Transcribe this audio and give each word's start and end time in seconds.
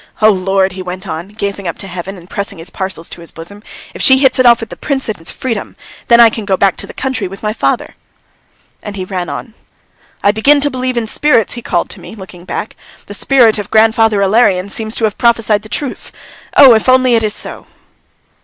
Oh, 0.19 0.31
Lord!" 0.31 0.71
he 0.71 0.81
went 0.81 1.07
on, 1.07 1.27
gazing 1.27 1.67
up 1.67 1.77
to 1.77 1.87
heaven, 1.87 2.17
and 2.17 2.27
pressing 2.27 2.57
his 2.57 2.71
parcels 2.71 3.07
to 3.11 3.21
his 3.21 3.29
bosom. 3.29 3.61
"If 3.93 4.01
she 4.01 4.17
hits 4.17 4.39
it 4.39 4.47
off 4.47 4.59
with 4.59 4.69
the 4.69 4.75
prince, 4.75 5.07
it 5.07 5.17
means 5.19 5.29
freedom, 5.31 5.75
then 6.07 6.19
I 6.19 6.31
can 6.31 6.43
go 6.43 6.57
back 6.57 6.75
to 6.77 6.87
the 6.87 6.93
country 6.95 7.27
with 7.27 7.43
my 7.43 7.53
father!" 7.53 7.93
And 8.81 8.95
he 8.95 9.05
ran 9.05 9.29
on. 9.29 9.53
"I 10.23 10.31
begin 10.31 10.59
to 10.61 10.71
believe 10.71 10.97
in 10.97 11.05
spirits," 11.05 11.53
he 11.53 11.61
called 11.61 11.91
to 11.91 11.99
me, 11.99 12.15
looking 12.15 12.45
back. 12.45 12.75
"The 13.05 13.13
spirit 13.13 13.59
of 13.59 13.69
grandfather 13.69 14.21
Ilarion 14.23 14.69
seems 14.71 14.95
to 14.95 15.03
have 15.03 15.19
prophesied 15.19 15.61
the 15.61 15.69
truth! 15.69 16.11
Oh, 16.57 16.73
if 16.73 16.89
only 16.89 17.13
it 17.13 17.21
is 17.23 17.35
so!" 17.35 17.67